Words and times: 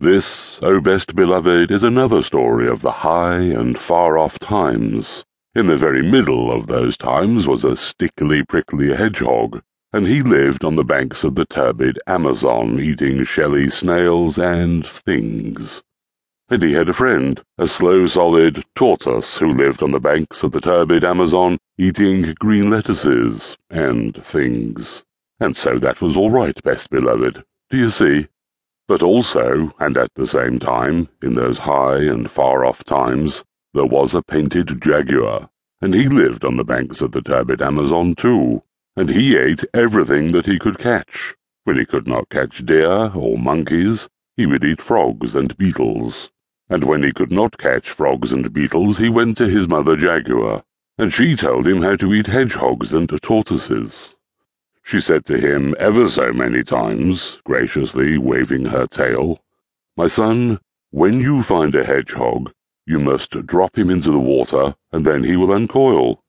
This, 0.00 0.60
O 0.62 0.80
best 0.80 1.16
beloved, 1.16 1.72
is 1.72 1.82
another 1.82 2.22
story 2.22 2.68
of 2.68 2.82
the 2.82 2.92
high 3.02 3.40
and 3.40 3.76
far 3.76 4.16
off 4.16 4.38
times. 4.38 5.24
In 5.56 5.66
the 5.66 5.76
very 5.76 6.08
middle 6.08 6.52
of 6.52 6.68
those 6.68 6.96
times 6.96 7.48
was 7.48 7.64
a 7.64 7.76
stickly 7.76 8.44
prickly 8.44 8.94
hedgehog, 8.94 9.60
and 9.92 10.06
he 10.06 10.22
lived 10.22 10.64
on 10.64 10.76
the 10.76 10.84
banks 10.84 11.24
of 11.24 11.34
the 11.34 11.44
turbid 11.44 11.98
Amazon, 12.06 12.78
eating 12.78 13.24
shelly 13.24 13.68
snails 13.68 14.38
and 14.38 14.86
things. 14.86 15.82
And 16.48 16.62
he 16.62 16.74
had 16.74 16.88
a 16.88 16.92
friend, 16.92 17.42
a 17.58 17.66
slow 17.66 18.06
solid 18.06 18.62
tortoise, 18.76 19.38
who 19.38 19.50
lived 19.50 19.82
on 19.82 19.90
the 19.90 19.98
banks 19.98 20.44
of 20.44 20.52
the 20.52 20.60
turbid 20.60 21.04
Amazon, 21.04 21.58
eating 21.76 22.34
green 22.38 22.70
lettuces 22.70 23.56
and 23.68 24.14
things. 24.24 25.02
And 25.40 25.56
so 25.56 25.76
that 25.80 26.00
was 26.00 26.16
all 26.16 26.30
right, 26.30 26.62
best 26.62 26.88
beloved. 26.88 27.42
Do 27.68 27.76
you 27.76 27.90
see? 27.90 28.28
But 28.88 29.02
also, 29.02 29.74
and 29.78 29.98
at 29.98 30.14
the 30.14 30.26
same 30.26 30.58
time, 30.58 31.10
in 31.22 31.34
those 31.34 31.58
high 31.58 31.98
and 31.98 32.30
far 32.30 32.64
off 32.64 32.82
times, 32.84 33.44
there 33.74 33.84
was 33.84 34.14
a 34.14 34.22
painted 34.22 34.80
jaguar, 34.80 35.50
and 35.82 35.94
he 35.94 36.08
lived 36.08 36.42
on 36.42 36.56
the 36.56 36.64
banks 36.64 37.02
of 37.02 37.12
the 37.12 37.20
turbid 37.20 37.60
Amazon 37.60 38.14
too, 38.14 38.62
and 38.96 39.10
he 39.10 39.36
ate 39.36 39.62
everything 39.74 40.32
that 40.32 40.46
he 40.46 40.58
could 40.58 40.78
catch. 40.78 41.34
When 41.64 41.78
he 41.78 41.84
could 41.84 42.08
not 42.08 42.30
catch 42.30 42.64
deer 42.64 43.12
or 43.14 43.36
monkeys, 43.36 44.08
he 44.38 44.46
would 44.46 44.64
eat 44.64 44.80
frogs 44.80 45.34
and 45.34 45.54
beetles. 45.58 46.30
And 46.70 46.84
when 46.84 47.02
he 47.02 47.12
could 47.12 47.30
not 47.30 47.58
catch 47.58 47.90
frogs 47.90 48.32
and 48.32 48.50
beetles, 48.52 48.96
he 48.96 49.10
went 49.10 49.36
to 49.36 49.48
his 49.48 49.68
mother 49.68 49.96
jaguar, 49.96 50.64
and 50.96 51.12
she 51.12 51.36
told 51.36 51.66
him 51.66 51.82
how 51.82 51.96
to 51.96 52.14
eat 52.14 52.26
hedgehogs 52.26 52.94
and 52.94 53.08
tortoises. 53.22 54.16
She 54.88 55.02
said 55.02 55.26
to 55.26 55.38
him 55.38 55.74
ever 55.78 56.08
so 56.08 56.32
many 56.32 56.62
times, 56.62 57.42
graciously 57.44 58.16
waving 58.16 58.64
her 58.64 58.86
tail, 58.86 59.38
My 59.98 60.06
son, 60.06 60.60
when 60.92 61.20
you 61.20 61.42
find 61.42 61.74
a 61.74 61.84
hedgehog, 61.84 62.54
you 62.86 62.98
must 62.98 63.32
drop 63.44 63.76
him 63.76 63.90
into 63.90 64.10
the 64.10 64.18
water, 64.18 64.76
and 64.90 65.04
then 65.04 65.24
he 65.24 65.36
will 65.36 65.52
uncoil. 65.52 66.24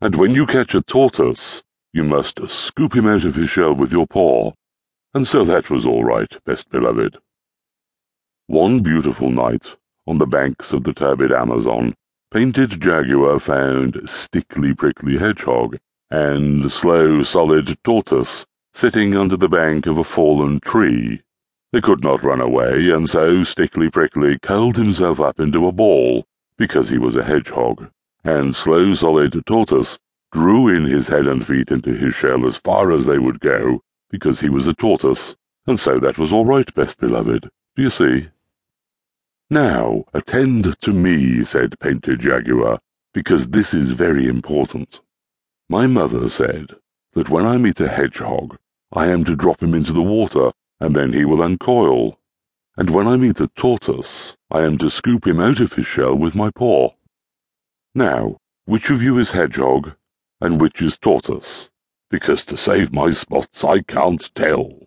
And 0.00 0.14
when 0.14 0.32
you 0.32 0.46
catch 0.46 0.76
a 0.76 0.80
tortoise, 0.80 1.64
you 1.92 2.04
must 2.04 2.48
scoop 2.48 2.94
him 2.94 3.08
out 3.08 3.24
of 3.24 3.34
his 3.34 3.50
shell 3.50 3.74
with 3.74 3.90
your 3.90 4.06
paw. 4.06 4.52
And 5.12 5.26
so 5.26 5.42
that 5.46 5.68
was 5.68 5.84
all 5.84 6.04
right, 6.04 6.38
best 6.44 6.70
beloved. 6.70 7.18
One 8.46 8.78
beautiful 8.78 9.30
night, 9.30 9.74
on 10.06 10.18
the 10.18 10.26
banks 10.28 10.72
of 10.72 10.84
the 10.84 10.92
turbid 10.94 11.32
Amazon, 11.32 11.96
Painted 12.32 12.80
Jaguar 12.80 13.40
found 13.40 14.08
Stickly 14.08 14.72
Prickly 14.72 15.18
Hedgehog 15.18 15.78
and 16.14 16.70
Slow 16.70 17.24
Solid 17.24 17.76
Tortoise 17.82 18.46
sitting 18.72 19.16
under 19.16 19.36
the 19.36 19.48
bank 19.48 19.86
of 19.86 19.98
a 19.98 20.04
fallen 20.04 20.60
tree. 20.60 21.20
They 21.72 21.80
could 21.80 22.04
not 22.04 22.22
run 22.22 22.40
away, 22.40 22.90
and 22.90 23.10
so 23.10 23.42
Stickly 23.42 23.90
Prickly 23.90 24.38
curled 24.38 24.76
himself 24.76 25.18
up 25.18 25.40
into 25.40 25.66
a 25.66 25.72
ball, 25.72 26.24
because 26.56 26.88
he 26.88 26.98
was 26.98 27.16
a 27.16 27.24
hedgehog, 27.24 27.88
and 28.22 28.54
Slow 28.54 28.94
Solid 28.94 29.44
Tortoise 29.44 29.98
drew 30.30 30.68
in 30.68 30.84
his 30.84 31.08
head 31.08 31.26
and 31.26 31.44
feet 31.44 31.72
into 31.72 31.92
his 31.92 32.14
shell 32.14 32.46
as 32.46 32.58
far 32.58 32.92
as 32.92 33.06
they 33.06 33.18
would 33.18 33.40
go, 33.40 33.80
because 34.08 34.38
he 34.38 34.48
was 34.48 34.68
a 34.68 34.74
tortoise, 34.74 35.34
and 35.66 35.80
so 35.80 35.98
that 35.98 36.16
was 36.16 36.32
all 36.32 36.44
right, 36.44 36.72
best 36.76 37.00
beloved. 37.00 37.50
Do 37.74 37.82
you 37.82 37.90
see? 37.90 38.28
Now, 39.50 40.04
attend 40.14 40.80
to 40.80 40.92
me, 40.92 41.42
said 41.42 41.80
Painted 41.80 42.20
Jaguar, 42.20 42.78
because 43.12 43.48
this 43.48 43.74
is 43.74 43.90
very 43.90 44.28
important. 44.28 45.00
My 45.68 45.86
mother 45.86 46.28
said 46.28 46.74
that 47.14 47.30
when 47.30 47.46
I 47.46 47.56
meet 47.56 47.80
a 47.80 47.88
hedgehog, 47.88 48.58
I 48.92 49.06
am 49.06 49.24
to 49.24 49.34
drop 49.34 49.62
him 49.62 49.74
into 49.74 49.92
the 49.92 50.02
water 50.02 50.52
and 50.78 50.94
then 50.94 51.12
he 51.12 51.24
will 51.24 51.42
uncoil. 51.42 52.20
And 52.76 52.90
when 52.90 53.06
I 53.06 53.16
meet 53.16 53.40
a 53.40 53.46
tortoise, 53.48 54.36
I 54.50 54.62
am 54.62 54.76
to 54.78 54.90
scoop 54.90 55.26
him 55.26 55.40
out 55.40 55.60
of 55.60 55.72
his 55.72 55.86
shell 55.86 56.16
with 56.16 56.34
my 56.34 56.50
paw. 56.50 56.90
Now, 57.94 58.36
which 58.66 58.90
of 58.90 59.02
you 59.02 59.18
is 59.18 59.30
hedgehog, 59.30 59.92
and 60.40 60.60
which 60.60 60.82
is 60.82 60.98
tortoise? 60.98 61.70
Because 62.10 62.44
to 62.46 62.56
save 62.56 62.92
my 62.92 63.10
spots 63.10 63.64
I 63.64 63.80
can't 63.80 64.34
tell. 64.34 64.86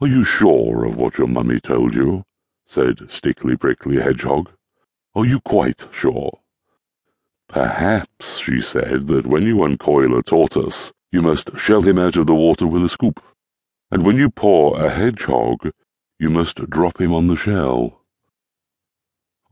Are 0.00 0.08
you 0.08 0.24
sure 0.24 0.84
of 0.84 0.96
what 0.96 1.18
your 1.18 1.26
mummy 1.26 1.60
told 1.60 1.94
you? 1.94 2.24
said 2.64 3.10
Stickly 3.10 3.56
Prickly 3.56 4.00
Hedgehog. 4.00 4.50
Are 5.14 5.26
you 5.26 5.40
quite 5.40 5.86
sure? 5.92 6.40
Perhaps, 7.48 8.38
she 8.38 8.60
said, 8.60 9.06
that 9.08 9.26
when 9.26 9.44
you 9.44 9.62
uncoil 9.62 10.18
a 10.18 10.22
tortoise, 10.22 10.92
you 11.12 11.22
must 11.22 11.56
shell 11.58 11.82
him 11.82 11.98
out 11.98 12.16
of 12.16 12.26
the 12.26 12.34
water 12.34 12.66
with 12.66 12.84
a 12.84 12.88
scoop 12.88 13.20
and 13.90 14.04
when 14.04 14.16
you 14.16 14.28
paw 14.28 14.74
a 14.74 14.90
hedgehog, 14.90 15.70
you 16.18 16.28
must 16.28 16.68
drop 16.68 17.00
him 17.00 17.14
on 17.14 17.28
the 17.28 17.36
shell. 17.36 18.02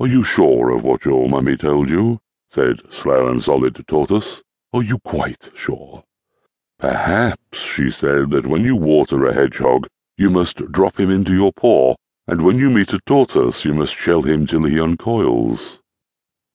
Are 0.01 0.09
you 0.09 0.25
sure 0.25 0.71
of 0.71 0.83
what 0.83 1.05
your 1.05 1.29
mummy 1.29 1.57
told 1.57 1.89
you? 1.89 2.19
said 2.51 2.81
Slow 2.93 3.29
and 3.29 3.43
Solid 3.43 3.83
Tortoise. 3.87 4.43
Are 4.73 4.83
you 4.83 4.99
quite 4.99 5.51
sure? 5.55 6.03
Perhaps, 6.81 7.59
she 7.59 7.91
said, 7.91 8.31
that 8.31 8.49
when 8.49 8.65
you 8.65 8.75
water 8.75 9.25
a 9.25 9.33
hedgehog, 9.33 9.87
you 10.19 10.31
must 10.31 10.73
drop 10.73 10.99
him 10.99 11.11
into 11.11 11.33
your 11.33 11.53
paw, 11.53 11.95
and 12.27 12.43
when 12.43 12.59
you 12.59 12.71
meet 12.71 12.93
a 12.93 12.99
tortoise, 13.07 13.65
you 13.65 13.73
must 13.73 13.95
shell 13.95 14.23
him 14.23 14.47
till 14.47 14.65
he 14.65 14.79
uncoils. 14.79 15.81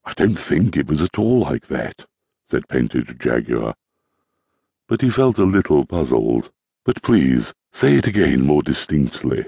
I 0.09 0.14
don't 0.14 0.40
think 0.40 0.75
it 0.75 0.88
was 0.88 1.03
at 1.03 1.20
all 1.20 1.42
like 1.42 1.68
that, 1.68 2.08
said 2.44 2.68
Painted 2.68 3.20
Jaguar. 3.20 3.75
But 4.88 5.02
he 5.02 5.12
felt 5.12 5.38
a 5.38 5.44
little 5.44 5.86
puzzled. 5.86 6.50
But 6.84 7.03
please, 7.03 7.53
say 7.72 7.94
it 7.94 8.08
again 8.08 8.42
more 8.42 8.64
distinctly. 8.64 9.46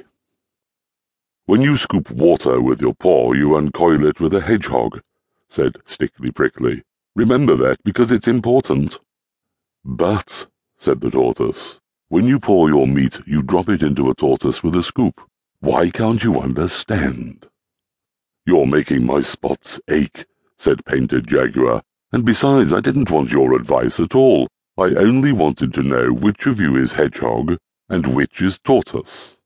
When 1.47 1.63
you 1.63 1.77
scoop 1.77 2.11
water 2.11 2.61
with 2.61 2.79
your 2.79 2.93
paw, 2.93 3.33
you 3.33 3.55
uncoil 3.55 4.05
it 4.05 4.19
with 4.19 4.35
a 4.35 4.41
hedgehog, 4.41 5.01
said 5.49 5.79
Stickly 5.87 6.29
Prickly. 6.29 6.83
Remember 7.15 7.55
that, 7.55 7.83
because 7.83 8.11
it's 8.11 8.27
important. 8.27 8.99
But, 9.83 10.45
said 10.77 11.01
the 11.01 11.09
tortoise, 11.09 11.79
when 12.09 12.27
you 12.27 12.39
pour 12.39 12.69
your 12.69 12.87
meat, 12.87 13.19
you 13.25 13.41
drop 13.41 13.67
it 13.67 13.81
into 13.81 14.11
a 14.11 14.13
tortoise 14.13 14.61
with 14.61 14.75
a 14.75 14.83
scoop. 14.83 15.27
Why 15.59 15.89
can't 15.89 16.23
you 16.23 16.39
understand? 16.39 17.47
You're 18.45 18.67
making 18.67 19.07
my 19.07 19.21
spots 19.21 19.79
ache, 19.89 20.25
said 20.61 20.85
Painted 20.85 21.27
Jaguar, 21.27 21.81
and 22.11 22.23
besides, 22.23 22.71
I 22.71 22.81
didn't 22.81 23.09
want 23.09 23.31
your 23.31 23.55
advice 23.55 23.99
at 23.99 24.13
all. 24.13 24.47
I 24.77 24.93
only 24.93 25.31
wanted 25.31 25.73
to 25.73 25.81
know 25.81 26.13
which 26.13 26.45
of 26.45 26.59
you 26.59 26.75
is 26.75 26.91
hedgehog 26.91 27.57
and 27.89 28.05
which 28.13 28.43
is 28.43 28.59
tortoise. 28.59 29.39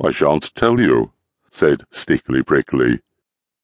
I 0.00 0.12
shan't 0.12 0.54
tell 0.54 0.78
you, 0.78 1.10
said 1.50 1.82
Stickly 1.90 2.44
Prickly, 2.44 3.00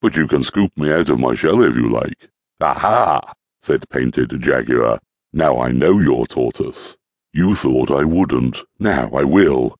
but 0.03 0.17
you 0.17 0.27
can 0.27 0.43
scoop 0.43 0.77
me 0.77 0.93
out 0.93 1.09
of 1.09 1.21
my 1.21 1.37
shell 1.37 1.63
if 1.63 1.77
you 1.77 1.89
like. 1.89 2.31
Aha, 2.61 3.33
said 3.63 3.89
Painted 3.89 4.43
Jaguar. 4.43 4.99
Now 5.33 5.61
I 5.61 5.71
know 5.71 6.01
you're 6.01 6.27
tortoise. 6.27 6.97
You 7.33 7.55
thought 7.55 7.93
I 7.93 8.03
wouldn't. 8.03 8.59
Now 8.81 9.09
I 9.15 9.23
will. 9.23 9.77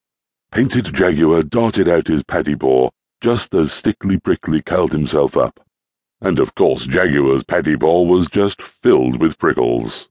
Painted 0.53 0.95
Jaguar 0.95 1.43
darted 1.43 1.89
out 1.89 2.07
his 2.07 2.23
paddy 2.23 2.55
paw 2.55 2.91
just 3.21 3.53
as 3.55 3.73
Stickly 3.73 4.21
Prickly 4.21 4.63
curled 4.63 4.93
himself 4.93 5.37
up. 5.37 5.66
And 6.21 6.39
of 6.39 6.55
course 6.55 6.87
Jaguar's 6.87 7.45
paddy 7.45 7.77
paw 7.77 8.03
was 8.03 8.29
just 8.29 8.63
filled 8.63 9.21
with 9.21 9.39
prickles. 9.39 10.09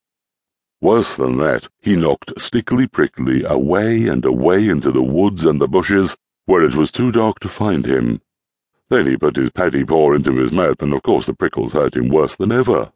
Worse 0.81 1.15
than 1.15 1.37
that, 1.37 1.67
he 1.81 1.95
knocked 1.95 2.39
Stickly 2.39 2.85
Prickly 2.85 3.43
away 3.43 4.07
and 4.07 4.23
away 4.23 4.67
into 4.67 4.91
the 4.91 5.01
woods 5.01 5.43
and 5.43 5.59
the 5.59 5.67
bushes, 5.67 6.15
where 6.45 6.63
it 6.63 6.75
was 6.75 6.91
too 6.91 7.11
dark 7.11 7.39
to 7.39 7.49
find 7.49 7.85
him. 7.85 8.21
Then 8.89 9.07
he 9.07 9.17
put 9.17 9.35
his 9.35 9.49
paddy 9.49 9.83
paw 9.83 10.13
into 10.13 10.35
his 10.35 10.51
mouth, 10.51 10.81
and 10.81 10.93
of 10.93 11.01
course 11.01 11.25
the 11.25 11.33
prickles 11.33 11.73
hurt 11.73 11.95
him 11.95 12.09
worse 12.09 12.35
than 12.35 12.51
ever. 12.51 12.91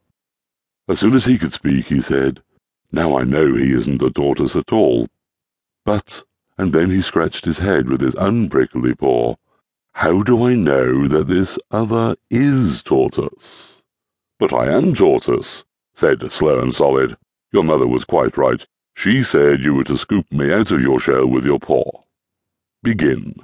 As 0.88 1.00
soon 1.00 1.14
as 1.14 1.24
he 1.24 1.36
could 1.36 1.52
speak, 1.52 1.86
he 1.86 2.00
said, 2.00 2.42
Now 2.92 3.18
I 3.18 3.24
know 3.24 3.54
he 3.54 3.72
isn't 3.72 4.02
a 4.02 4.10
tortoise 4.10 4.54
at 4.54 4.72
all. 4.72 5.08
But, 5.84 6.22
and 6.56 6.72
then 6.72 6.90
he 6.90 7.02
scratched 7.02 7.44
his 7.44 7.58
head 7.58 7.88
with 7.88 8.00
his 8.00 8.14
unprickly 8.14 8.94
paw, 8.94 9.34
how 9.92 10.22
do 10.22 10.44
I 10.44 10.54
know 10.54 11.06
that 11.08 11.28
this 11.28 11.58
other 11.70 12.16
is 12.30 12.82
tortoise? 12.82 13.82
But 14.38 14.52
I 14.52 14.66
am 14.66 14.94
tortoise, 14.94 15.64
said 15.94 16.32
Slow 16.32 16.60
and 16.60 16.74
Solid. 16.74 17.16
Your 17.52 17.64
mother 17.64 17.86
was 17.86 18.04
quite 18.04 18.36
right. 18.36 18.64
She 18.94 19.22
said 19.22 19.60
you 19.60 19.74
were 19.74 19.84
to 19.84 19.98
scoop 19.98 20.30
me 20.32 20.52
out 20.52 20.70
of 20.70 20.80
your 20.80 21.00
shell 21.00 21.26
with 21.26 21.44
your 21.44 21.58
paw. 21.58 22.02
Begin. 22.82 23.34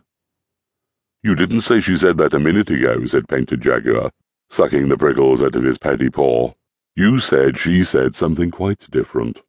You 1.22 1.34
didn't 1.34 1.62
say 1.62 1.80
she 1.80 1.96
said 1.96 2.18
that 2.18 2.34
a 2.34 2.38
minute 2.38 2.70
ago, 2.70 3.04
said 3.06 3.28
Painted 3.28 3.60
Jaguar, 3.60 4.10
sucking 4.48 4.88
the 4.88 4.96
prickles 4.96 5.42
out 5.42 5.56
of 5.56 5.64
his 5.64 5.76
paddy 5.76 6.08
paw. 6.08 6.52
You 6.94 7.18
said 7.18 7.58
she 7.58 7.84
said 7.84 8.14
something 8.14 8.50
quite 8.50 8.90
different. 8.90 9.42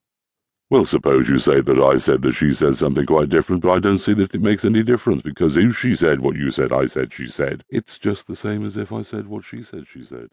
Well, 0.69 0.83
suppose 0.85 1.29
you 1.29 1.39
say 1.39 1.61
that 1.61 1.79
I 1.79 1.97
said 1.97 2.21
that 2.23 2.33
she 2.33 2.53
said 2.53 2.75
something 2.75 3.05
quite 3.05 3.29
different, 3.29 3.63
but 3.63 3.71
I 3.71 3.79
don't 3.79 3.99
see 3.99 4.13
that 4.15 4.35
it 4.35 4.41
makes 4.41 4.65
any 4.65 4.83
difference, 4.83 5.21
because 5.21 5.55
if 5.55 5.77
she 5.77 5.95
said 5.95 6.19
what 6.19 6.35
you 6.35 6.51
said 6.51 6.73
I 6.73 6.87
said 6.87 7.13
she 7.13 7.29
said, 7.29 7.63
it's 7.69 7.97
just 7.97 8.27
the 8.27 8.35
same 8.35 8.65
as 8.65 8.75
if 8.75 8.91
I 8.91 9.01
said 9.01 9.27
what 9.27 9.45
she 9.45 9.63
said 9.63 9.87
she 9.87 10.03
said. 10.03 10.27